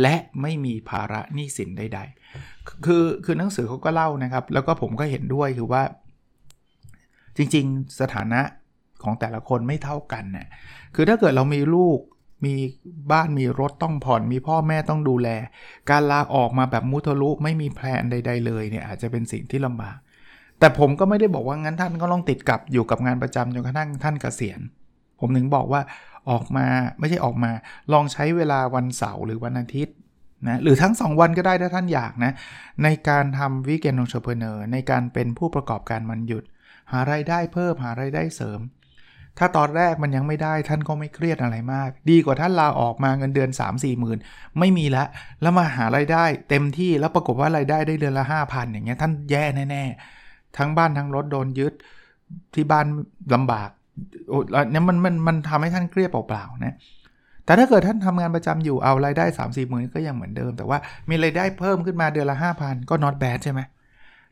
[0.00, 5.82] และไม่มีภาระหนี้สินใดๆ คือคือหนังสือเขาก็เล่านะครับ แล้วก็ผมก็เห็นด้วยคือว่า
[7.36, 8.40] จริงๆสถานะ
[9.02, 10.46] ของแต่ละคนไม่เท่ากันนะ่ย
[10.94, 11.98] คือถ้าเกิดเรามีลูก
[12.44, 12.54] มี
[13.12, 15.28] บ้านมีรถต้องผ่อนมีพ่อแม่ต้องดูแล
[15.90, 19.98] การลาออกมาแบบมุทะลุไม่มีแพลนใด ๆ เลยเนี่ยอาจจะเป็นสิ่งที่ลำบาก
[20.62, 24.60] แต่ผมก็ไม่ได้บอกว่างั้นท่านก็ต้องติดกับอยู่กับงานประจำจนกระทั่งท่านเกษียณ
[25.20, 25.80] ผมถึงบอกว่า
[26.30, 26.66] ออกมา
[26.98, 27.50] ไม่ใช่ออกมา
[27.92, 29.94] ลองใช้เวลาวันเสาร์หรือวันอาทิตย์
[30.48, 32.32] นะหรือทั้ง 2 วันก็ได้ถ้าท่านอยากนะ
[32.82, 36.44] ในการทำวิกเกนองเชอร์เพเนอร์ในการเป็นผู้ประกอบการมันหยุด
[36.92, 38.60] หาไรายได้เพิ่มหาไรายได้เสริม
[39.38, 44.18] ถ้าตอนแรกมันยังไม่ได้ท่านก็ไม่เครียดอะไรมาก ดีกว่าท่านลาออกมาเงินเดือน 3 4หมื่น
[44.58, 45.04] ไม่มีละ
[45.42, 50.21] แล้วมาหาไรายได้เต็มที่แล้วปรากฏว่ารายได้ได้เดือนละ 5,000อย่างเงี้ยท่านแย่แน่ๆ
[50.58, 51.72] ทั้งบ้านทั้งรถโดนยึด
[52.54, 52.86] ที่บ้าน
[53.34, 53.70] ลำบาก
[54.28, 54.38] โอ้
[54.70, 56.76] เนี่ยมันมันมันทำให้ท่านเครียดเปล่าๆนะ
[57.44, 63.60] แต่ถ้าเกิดท่านทำงานประจำอยู่เอารายได้ 3 4หมื่นก็ยังเหมือนเดิม แต่ว่ามีรายได้เพิ่มขึ้นมาเดือนละ 5,000 ก็ not bad ใช่ไหม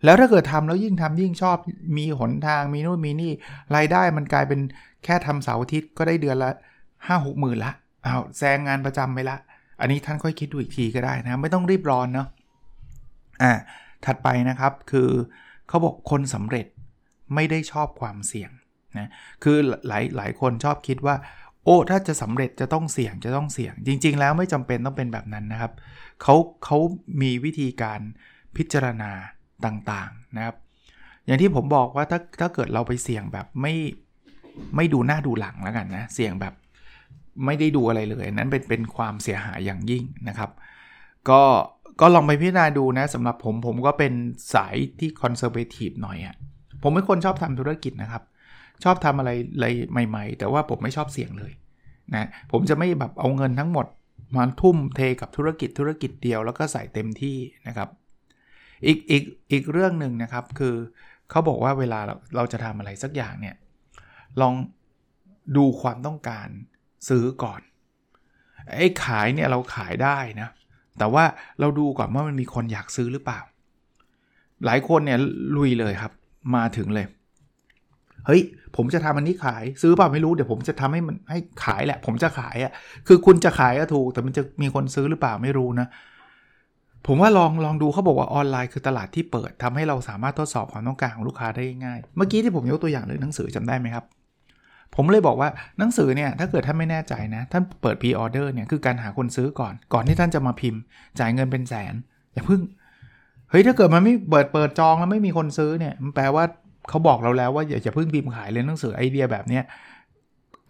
[0.05, 1.57] แล้วถ้าเกิดทำแล้วยิ่งทำยิ่งชอบ
[1.97, 3.33] มีหนทางมีนู่นมีนี่
[3.77, 4.61] รายได้มันกลายเป็น
[5.05, 6.51] แค่ทำเสาร์อาทิตย์ก็ได้เดือนละ
[6.89, 7.73] 5 6หมื่นละ
[8.05, 9.37] เอาแซงงานประจำไปละ
[9.81, 12.29] อันนี้ท่านค่อยคิดดูอีกทีก็ได้นะ ไม่ต้องรีบร้อนเนาะ
[13.43, 13.53] อ่า
[14.07, 15.09] ถัดไปนะครับคือ
[15.71, 16.67] เขาบอกคนสำเร็จ
[17.35, 18.51] ไม่ได้ชอบความเสี่ยง
[18.99, 19.11] นะ
[19.43, 19.57] คือ
[19.89, 21.17] หลายหลายคนชอบคิดว่า
[21.65, 25.73] โอ้ถ้าจะสำเร็จจะต้องเสี่ยงจะต้องเสี่ยง จริง ๆ แล้วไม่จำเป็นต้องเป็นแบบนั้นนะครับ
[26.23, 26.79] เขาเขา
[27.23, 28.01] มีวิธีการ
[28.57, 29.11] พิจารณา
[29.65, 30.57] ต่างๆนะครับ
[31.27, 33.75] อย่างที่ผมบอกว่าถ้าถ้าเกิดเราไปเสี่ยงแบบไม่
[34.77, 36.55] ไม่ดูหน้าดูหลังแล้วกันนะเสี่ยงแบบ
[37.47, 40.51] ไม่ได้ดูอะไรเลย นั้นเป็นเป็นความเสียหายอย่างยิ่งนะครับ
[41.31, 41.43] ก็
[42.01, 44.13] ก็ลองไปพิจารณาดูนะสำหรับผมผมก็เป็น
[44.55, 46.35] สายที่คอนเซอร์เวทีฟหน่อยอะ่ะ
[46.83, 48.23] ผมเป็นคนชอบทำธุรกิจนะครับ
[48.85, 49.67] ชอบทำอะไรอะไร
[50.09, 51.53] ใหม่ ๆ แต่ว่าผมไม่ชอบเสี่ยงเลย
[52.15, 53.87] นะผมจะไม่แบบเอาเงินทั้งหมด
[54.37, 57.37] มาทุ่มเทกับธุรกิจธุรกิจเดียวแล้วก็ใส่เต็มที่
[57.69, 57.89] นะครับ
[58.87, 60.75] อีกอีกอีกเรื่องหนึ่งนะครับคือ
[61.31, 63.57] เขาบอกว่าเวลาเราเราจะทำอะไรสักอย่างเนี่ย
[64.41, 64.55] ลอง
[65.57, 66.49] ดูความต้องการ
[67.09, 67.61] ซื้อก่อน
[68.77, 70.49] ไอ้ขายเนี่ยเราขายได้นะ
[71.01, 71.25] แต่ว่า
[71.61, 73.41] เราดูก่อนว่ามันมีคนอยากซื้อหรือเปล่า
[74.65, 75.19] หลายคนเนี่ย
[75.57, 76.13] ลุยเลยครับ
[76.57, 77.07] มาถึงเลย
[78.27, 78.43] เฮ้ย
[78.77, 82.73] ผมจะทำอันนี้ขายซื้อเปล่าไม่รู้เดี๋ยวผมจะทำให้มันให้ขายแหละ ผมจะขายอะ่ะ
[83.07, 85.89] คือคุณจะขายก็ถูก แต่มันจะมีคนซื้อหรือเปล่าไม่รู้นะ
[87.07, 94.05] ผมว่าลองลองดูเขาบอกว่าออนไลน์คือตลาดที่เปิดทำให้เราสามารถทดสอบความต้องการของลูกค้าได้ง่าย เมื่อกี้ที่ผมยกตัวอย่างเรื่องหนังสือจำได้ไหมครับ
[94.97, 95.49] ผมเลยบอกว่า
[95.79, 100.81] หนังสือเนี่ยถ้าเกิดท่านไม่แน่ใจนะ ท่านเปิดพรีออเดอร์เนี่ยคือการหาคนซื้อก่อนก่อนที่ท่านจะมาพิมพ์
[101.19, 101.95] จ่ายเงินเป็นแสน
[102.33, 102.61] อย่าพึ่ง
[103.51, 106.45] เฮ้ยถ้าเกิดมันไม่เปิดเปิดจองแล้วไม่มีคนซื้อเนี่ยมันแปลว่า
[106.89, 109.65] เขาบอกเราแล้วว่าอย่าจะพึ่งพิมพ์ขายเลยหนังสือไอเดียแบบเนี้ย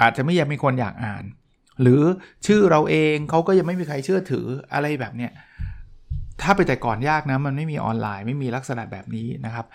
[0.03, 1.25] อาจจะไม่ยากมีคนอยากอ่าน
[1.83, 2.03] หรือ
[2.47, 5.33] ชื่อเราเองเขาก็ยังไม่มีใครเชื่อถืออะไรแบบเนี้ย
[6.43, 9.67] ถ้าไปแต่ก่อนยากนะมันไม่มีออนไลน์ไม่มีลักษณะแบบนี้นะครับ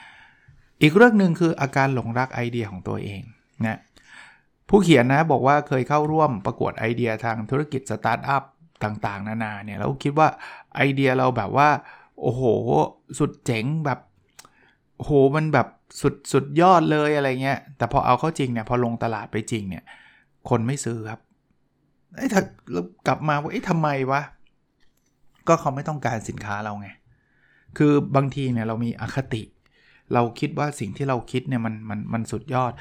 [0.81, 3.21] อีกเรื่องหนึ่งคืออาการหลงรักไอเดียของตัวเอง
[3.65, 3.79] นะ
[4.69, 8.43] ผู้เขียนนะบอกว่าเคยเข้าร่วมประกวดไอเดียทางธุรกิจสตาร์ทอัพ
[8.83, 10.27] ต่างๆ นานาเนี่ยแล้วคิดว่า
[10.75, 11.69] ไอเดียเราแบบว่า
[12.21, 12.43] โอ้โห
[13.19, 13.99] สุดเจ๋งแบบ
[14.97, 15.67] โหมันแบบ
[16.01, 19.83] สุดสุดยอดเลยอะไรเงี้ย แต่พอเอาเข้าจริงเนี่ย พอลงตลาดไปจริงเนี่ย
[20.49, 21.19] คนไม่ซื้อครับ
[22.15, 22.41] ไอ้ถ้า
[23.07, 24.21] กลับมาว่าไอ้ทำไมวะ
[25.47, 26.87] ก็เขาไม่ต้องการสินค้าเราไง
[27.77, 29.43] คือบางทีเนี่ยเรามีอคติ
[30.13, 32.71] เราคิดว่าสิ่งที่เราคิดเนี่ยมันมันมันสุดยอด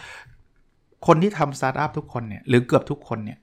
[1.07, 3.39] คนที่ทำสตาร์ทอัพทุกคนเนี่ยหรือเกือบทุกคนเนี่ย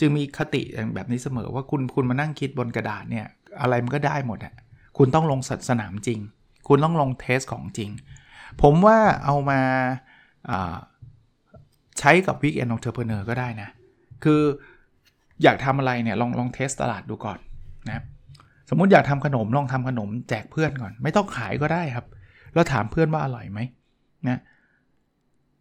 [0.00, 0.62] จึงมีอคติ
[0.94, 3.26] แบบนี้เสมอว่าคุณคุณมานั่งคิดบนกระดาษเนี่ย
[3.60, 4.54] อะไรมันก็ได้หมดอะ
[4.98, 6.20] คุณต้องลงสนามจริง
[6.68, 7.90] คุณต้องลง test ของจริง
[8.62, 9.60] ผมว่าเอามา
[11.98, 13.68] ใช้กับ Weekend Entrepreneur ก็ได้นะ
[14.24, 14.40] คือ
[15.42, 17.38] อยากทำอะไรเนี่ยลองลอง test ตลาดดูก่อน
[17.88, 18.04] นะ
[18.70, 22.06] สมมติอยากทำขนมลองทำขนมแจกเพื่อนก่อน ไม่ต้องขายก็ได้ครับ
[22.54, 23.60] แล้วถามเพื่อนว่าอร่อยไหม
[24.28, 24.38] นะ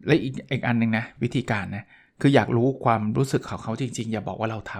[0.06, 1.84] และอีกอีกอันหนึ่งนะวิธีการนะ
[2.22, 4.74] คืออยากรู้ความรู้สึกของเขาจริง ๆ อย่าบอกว่าเราท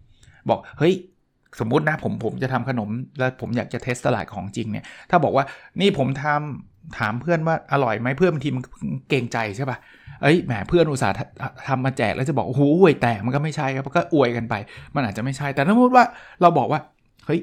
[0.00, 0.94] ำบอกเฮ้ย
[1.60, 2.88] สมมุตินะผมผมจะทำขนม
[3.18, 5.44] แล้วผมอยากจะเทสตลาดของจริงเนี่ยถ้าบอกว่า
[5.80, 8.62] นี่ผมทำถามเพื่อนว่าอร่อยไหมเพื่อนบางทีมัน
[9.08, 9.78] เก่งใจใช่ปะ่ะ
[10.22, 11.14] เอ้ยแหมเพื่อนอุตส่าห์
[11.68, 14.54] ทำมาแจกแล้วจะบอกโอ้โหอวยแต่มันก็ไม่ใช่ครับก็อวยกันไป
[14.94, 16.04] มันอาจจะไม่ใช่แต่ถ้าพูดว่า
[16.40, 16.80] เราบอกว่า
[17.26, 17.40] เฮ้ย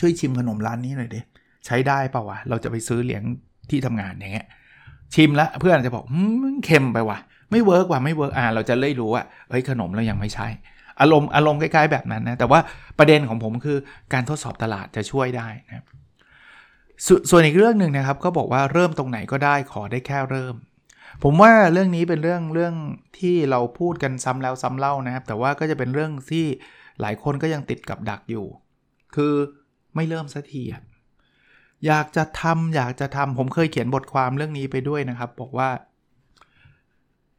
[0.00, 1.20] ช่วยชิมขนมร้านนี้หน่อยดิ
[1.66, 3.22] ใช้ได้เปล่าวะเราจะไปซื้อเลี้ยง
[3.70, 4.46] ที่ทำงานอย่างเงี้ย
[5.14, 6.04] ชิมแล้วเพื่อนอาจจะบอก
[6.64, 7.18] เค็มไปว่ะ
[7.50, 10.48] ไม่ work ว่ะไม่ work อ่าเราจะเลยรู้ว่าเฮ้ยขนมเรายังไม่ใช่
[11.00, 12.60] อารมณ์อารมณ์คล้ายๆแบบนั้นนะแต่ว่า
[12.98, 13.78] ประเด็นของผมคือ
[14.12, 15.84] การทดสอบตลาดจะช่วยได้นะ
[17.06, 20.54] สส่วนอีกเรื่องหนึ่งนะครับ ก็บอกว่าเริ่มตรงไหนก็ได้ขอได้แค่เริ่ม
[21.22, 22.74] ผมว่าเรื่องนี้เป็นเรื่องเรื่อง
[23.18, 26.46] ที่เราพูดกันซ้ำแล้วซ้ำเล่านะครับ แต่ว่าก็จะเป็นเรื่องที่
[27.00, 28.46] หลายคนก็ยังติดกับดักอยู่
[29.14, 29.34] คือ
[29.94, 30.82] ไม่เริ่มสักทีอะ
[31.86, 35.68] อยากจะทำอยากจะทำผมเคยเขียนบทความเรื่องนี้ไปด้วยนะครับ บอกว่า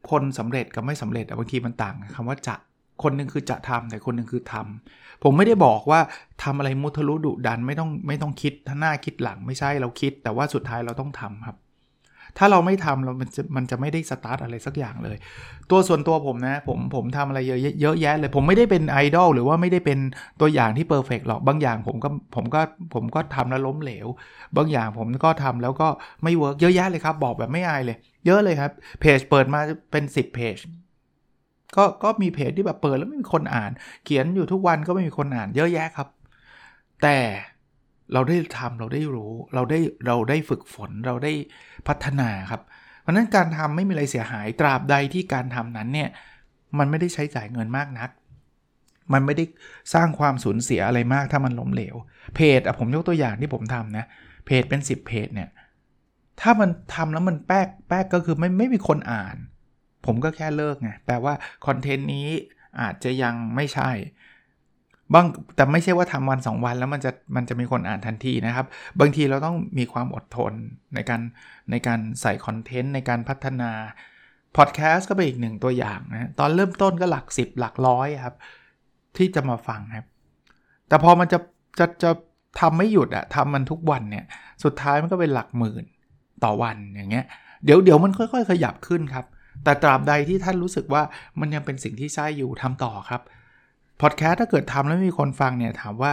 [0.10, 2.56] คนสำเร็จกับไม่สำเร็จบางทีมันต่างคำว่าจะ
[3.04, 6.00] คนหนึ่งคือจะทำแต่คนหนึ่งคือทำผมไม่ได้บอกว่า
[6.43, 11.58] ทำอะไรมุทะลุดุดันไม่ต้องไม่ต้องคิดท่าหน้าคิดหลังไม่ใช่เราคิด แต่ว่าสุดท้ายเราต้องทำครับ
[12.38, 15.17] ถ้าเราไม่ทำเรามันจะมันจะไม่ได้สตาร์ทอะไรสักอย่างเลย
[15.71, 20.00] ตัวส่วนตัวผมนะ ผมผมทำอะไรเยอะเยอะแยะเลย ผมไม่ได้เป็นไอดอลหรือว่าไม่ได้เป็น
[20.41, 22.62] ตัวอย่างที่ perfect หรอกบางอย่างผมก็ผมก็
[22.93, 24.08] ผมก็ทำแล้วล้มเหลว
[24.58, 25.88] บางอย่างผมก็ทำแล้วก็
[26.24, 29.60] ไม่ work เยอะแยะเลยครับบอกแบบไม่อายเลย เยอะเลยครับเพจเปิดมา
[29.91, 30.58] เป็น 10เพจ
[31.76, 33.71] ก็ก็มีเพจที่แบบเปิดแล้วไม่มีคนอ่าน
[34.06, 36.08] เขียนอยู่ทุกวันก็ไม่มีคนอ่านเยอะแยะครับ
[37.04, 37.17] แต่
[38.13, 41.34] เราได้ทำเราได้รู้ เราได้เราได้ฝึกฝนเราได้
[41.88, 42.62] พัฒนาครับ
[43.02, 46.10] เพราะนั้นการทำไม่มีอะไรเสียหายตราบใดที่การทำนั้นเนี่ย
[46.78, 48.10] มันไม่ได้ใช้จ่ายเงินมากนัก
[49.13, 49.46] มันไม่ได้
[49.94, 51.96] สร้างความสูญเสียอะไรมากถ้ามันล้มเหลว
[52.36, 54.06] เพจอะผมยกตัวอย่างที่ผมทำนะ
[54.46, 55.50] เพจเป็น 10 เพจเนี่ย
[56.41, 59.36] ถ้ามันทำแล้วมันแป๊กแป๊กก็คือไม่ไม่มีคนอ่าน
[60.06, 61.34] ผมก็แค่เลิกไง แปลว่า
[61.65, 62.28] คอนเทนต์นี้
[62.82, 63.89] อาจจะยังไม่ใช่
[65.13, 68.65] บางแต่ไม่ใช่ว่าทำวัน 2 วันแล้วมันจะมันจะมีคนอ่านทันทีนะครับ
[69.00, 70.54] บางทีเราต้องมีความอดทน
[70.96, 71.22] ในการ
[71.72, 73.72] ในการใส่คอนเทนต์ในการพัฒนา
[74.58, 78.36] พอดแคสต์ก็เป็นอีกหนึ่งตัวอย่างนะตอนเริ่มต้นก็หลัก 10 หลักร้อยครับ
[79.18, 80.08] ที่จะมาฟังครับ
[80.88, 81.39] แต่พอมันจะ
[81.80, 82.12] จะจะ
[82.60, 84.26] ทำไม่หยุดอะทำมันทุกวันเนี่ย
[84.63, 85.84] สุดท้ายมันก็เป็นหลักหมื่น
[86.44, 87.26] ต่อวันอย่างเงี้ย
[87.65, 89.26] เดี๋ยวเดี๋ยวมันค่อย ๆ ขยับขึ้นครับ
[89.63, 91.02] แต่ตราบใดที่ท่านรู้สึกว่า
[91.39, 93.22] มันยังเป็นสิ่งที่ใช่อยู่ทำต่อครับ
[94.01, 96.12] พอดแคสต์ถ้าเกิดทำแล้วมีคนฟังเนี่ยถามว่า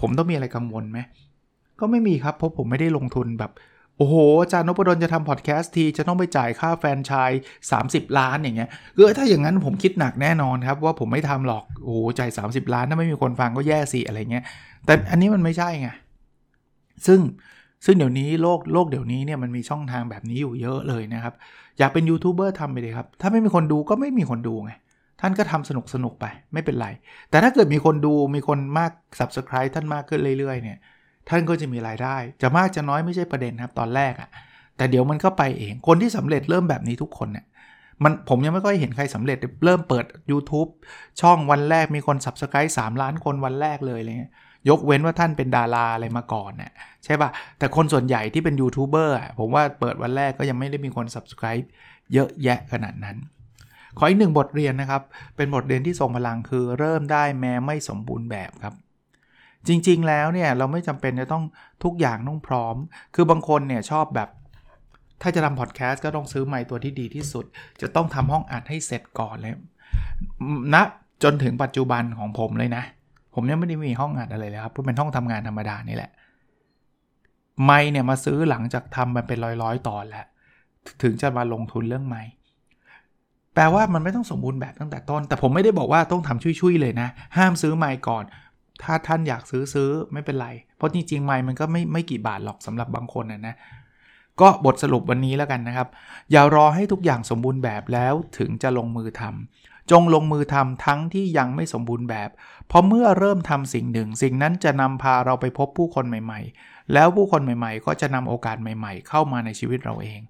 [0.00, 0.98] ผมต้องมีอะไรกังวลไหม
[1.80, 3.52] ก็ไม่มีครับเพราะผมไม่ได้ลงทุนแบบ
[3.96, 7.30] โอ้โหอาจารย์นพดลจะทำพอดแคสต์ที จะต้องไปจ่ายค่าแฟนชาย
[7.74, 14.44] 30 ล้านอย่างเงี้ยเออถ้าอย่างนั้นผมคิดหนักแน่นอนครับ ว่าผมไม่ทำหรอก โอ้โหจ่าย30 ล้าน ถ้าไม่มีคนฟังก็แย่สิอะไรเงี้ย
[14.84, 15.88] แต่อันนี้มันไม่ใช่ไง
[17.06, 17.20] ซึ่ง
[17.84, 21.34] ซึ่งเดี๋ยวนี้โลกโลกเดี๋ยวนี้เนี่ยมันมีช่องทางแบบนี้อยู่เยอะเลยนะครับ
[21.78, 24.72] อยากเป็นยูทูบเบอร์ทำไปเลยครับ ถ้าไม่มีคนดูก็ไม่มีคนดูไง
[25.20, 26.88] ท่านก็ทำสนุกสนุกไปไม่เป็นไร
[27.30, 30.78] แต่ถ้าเกิดมีคนดูมีคนมาก subscribe ท่านมากขึ้นเรื่อยๆเนี่ย
[31.28, 34.30] ท่านก็จะมีรายได้ จะมากจะน้อยไม่ใช่ประเด็นครับตอนแรกอะ่ะ
[34.76, 37.46] แต่เดี๋ยวมันก็ไปเองคนที่สำเร็จเริ่มแบบนี้ทุกคนเนี่ย
[38.04, 40.68] มันผมยังไม่ค่อยเห็นใครสำเร็จเริ่มเปิด YouTube
[41.20, 44.32] ช่องวันแรกมีคน subscribe 3ล้านคนวันแรกเลยเลย
[44.68, 46.72] ยกเว้นว่าท่านเป็นดาราอะไรมาก่อนน่ย
[47.04, 51.66] ใช่ปะ่ะ แต่คนส่วนใหญ่ที่เป็นยูทูบเบอร์ผมว่าเปิดวันแรกก็ยังไม่ได้มีคน subscribe
[52.12, 53.16] เยอะแยะขนาดนั้น
[53.98, 55.02] ขออีกหนึ่งบทเรียนนะครับ
[55.36, 58.74] เป็นบทเรียนที่ทรงพลังคือเริ่มได้แม้ไม่สมบูรณ์แบบครับ
[59.68, 61.44] จริงๆแล้วเนี่ยเราไม่จำเป็นจะต้อง
[61.84, 62.76] ทุกอย่างต้องพร้อม
[63.14, 64.28] คือบางคนเนี่ยชอบแบบ
[65.22, 67.44] ถ้าจะทำพอดแคสต์ก็ต้องซื้อไมค์ตัวที่ดีที่สุด
[67.80, 69.54] จะต้องทำห้องอัดให้เสร็จก่อนเลย
[70.74, 70.82] นะ
[71.22, 72.84] จนถึงปัจจุบันของผมเลยนะ
[73.34, 76.10] ผมยังไม่ได้มีห้องอัดอะไรเลยครับเพราะเป็นห้องทำงานธรรมดานี่แหละ
[77.64, 80.26] ไม่เนี่ยมาซื้อหลังจากทำมันเป็นร้อยๆตอนแล้ว
[81.02, 82.22] ถึงจะมาลงทุนเรื่องไม่
[83.58, 88.24] แปลว่ามันไม่ต้องสมบูรณ์แบบตั้งแต่ต้น แต่ผมไม่ได้บอกว่าต้องทำชุยๆเลยนะ ห้ามซื้อไม่ก่อน
[88.82, 93.54] ถ้าท่านอยากซื้อซื้อไม่เป็นไร เพราะจริงๆไม่มันก็ไม่ไม่กี่บาทหรอกสำหรับบางคนนะนะ
[94.40, 95.88] ก็บทสรุปวันนี้แล้วกันนะครับ
[96.32, 102.30] อย่ารอให้ทุกอย่างสมบูรณ์แบบแล้วถึงจะลงมือทำจงลงมือทำทั้งที่ยังไม่สมบูรณ์แบบ
[102.68, 110.20] เพราะเมื่อเริ่มทำสิ่งหนึ่ง สิ่งนั้นจะนำพาเราไปพบผู้คนใหม่ ๆ แล้วผู้คนใหม่ๆ ก็จะนำโอกาสใหม่ ๆ เข้ามาในชีวิตเราเอง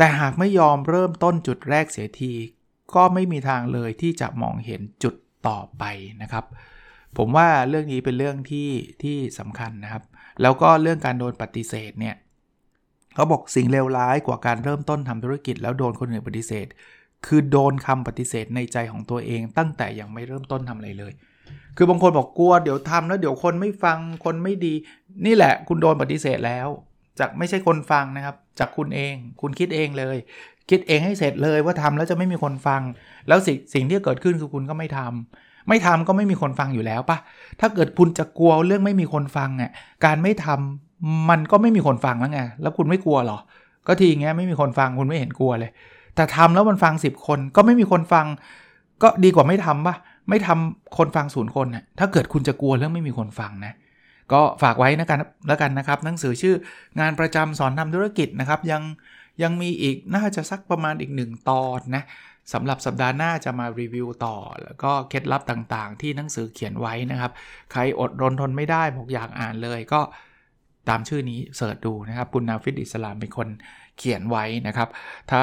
[0.00, 2.32] แต่หากไม่ยอมเริ่มต้นจุดแรกเสียที
[2.94, 5.14] ก็ไม่มีทางเลยที่จะมองเห็นจุด
[5.48, 5.84] ต่อไป
[6.22, 6.44] นะครับ
[7.16, 8.70] ผมว่าเรื่องนี้เป็นเรื่องที่
[9.02, 10.02] ที่สำคัญนะครับ
[10.42, 12.14] แล้วก็เรื่องการโดนปฏิเสธเนี่ย
[13.14, 16.66] เขาบอกสิ่งเลวร้ายกว่าการเริ่มต้นทำธุรกิจ แล้วโดนคนอื่นปฏิเสธ
[17.26, 21.12] คือโดนคำปฏิเสธในใจของตัวเอง ตั้งแต่ยังไม่เริ่มต้นทำอะไรเลย
[21.76, 24.74] คือบางคนบอกกลัวเดี๋ยวทำแล้วเดี๋ยวคนไม่ฟังคนไม่ดี
[25.26, 26.68] นี่แหละคุณโดนปฏิเสธแล้ว
[27.18, 30.16] จากไม่ใช่คนฟังนะครับ จากคุณเอง คุณคิดเองเลย
[30.70, 32.82] คิดเองให้เสร็จเลยว่าทำแล้วจะไม่มีคนฟัง
[33.28, 37.18] แล้วสิ่งสิ่งที่เกิดขึ้นคือคุณก็ไม่ทำไม่ทำก็ไม่มีคนฟังอยู่แล้วปะ
[37.60, 39.70] ถ้าเกิดคุณจะกลัวเรื่องไม่มีคนฟังอะ
[40.04, 43.38] การไม่ทำมันก็ไม่มีคนฟังแล้วไงแล้วคุณไม่กลัวหรอ
[43.86, 45.70] ก็ทีอย่างเงี้ยไม่มีคนฟังคุณไม่เห็นกลัวเลย
[46.16, 48.26] แต่ทำแล้วมันฟัง 10 คนก็ไม่มีคนฟัง
[49.02, 49.96] ก็ดีกว่าไม่ทำปะ
[50.28, 53.72] ไม่ทำคนฟังศูนย์คนน่ะถ้าเกิดคุณจะกลัวเรื่องไม่มีคนฟังนะ
[54.32, 56.54] ก็ฝากไว้นะกันแล้วกันนะครับ หนังสือชื่อ
[57.00, 58.82] งานประจำสอนทำธุรกิจนะครับ ยัง
[59.42, 62.04] ยังมีอีกน่าจะสักประมาณอีกหนึ่งตอนนะ
[62.52, 67.32] สำหรับสัปดาห์หน้าจะมารีวิวต่อ แล้วก็เคล็ดลับต่างๆ ที่หนังสือเขียนไว้นะครับ
[67.72, 70.00] ใครอดรนทนไม่ได้บอกอยากอ่านเลยก็
[70.88, 73.48] ตามชื่อนี้ search ดูนะครับปุณนาฟิตอิสลามเป็นคน
[73.98, 74.88] เขียนไว้นะครับ
[75.30, 75.42] ถ้า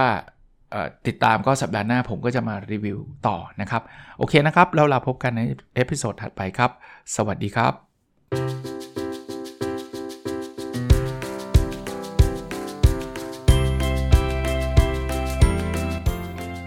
[1.08, 2.98] ติดตามก็สัปดาห์หน้าผมก็จะมารีวิว
[3.28, 3.84] ต่อนะครับ
[4.18, 5.42] โอเคนะครับ แล้วเราพบกันใน
[5.76, 6.72] episode ถัดไปครับ
[7.16, 8.67] สวัสดีครับ